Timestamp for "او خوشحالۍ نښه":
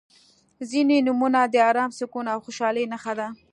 2.33-3.13